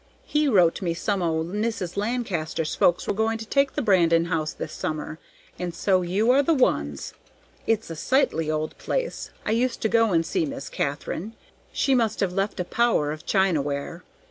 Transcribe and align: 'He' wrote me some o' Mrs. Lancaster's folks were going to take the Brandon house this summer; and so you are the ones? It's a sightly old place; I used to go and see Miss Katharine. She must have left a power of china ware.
'He' 0.25 0.47
wrote 0.47 0.81
me 0.81 0.95
some 0.95 1.21
o' 1.21 1.43
Mrs. 1.43 1.95
Lancaster's 1.95 2.73
folks 2.73 3.05
were 3.05 3.13
going 3.13 3.37
to 3.37 3.45
take 3.45 3.73
the 3.73 3.83
Brandon 3.83 4.25
house 4.25 4.51
this 4.51 4.73
summer; 4.73 5.19
and 5.59 5.75
so 5.75 6.01
you 6.01 6.31
are 6.31 6.41
the 6.41 6.55
ones? 6.55 7.13
It's 7.67 7.91
a 7.91 7.95
sightly 7.95 8.49
old 8.49 8.75
place; 8.79 9.29
I 9.45 9.51
used 9.51 9.79
to 9.83 9.89
go 9.89 10.11
and 10.11 10.25
see 10.25 10.47
Miss 10.47 10.69
Katharine. 10.69 11.35
She 11.71 11.93
must 11.93 12.19
have 12.19 12.33
left 12.33 12.59
a 12.59 12.65
power 12.65 13.11
of 13.11 13.27
china 13.27 13.61
ware. 13.61 14.03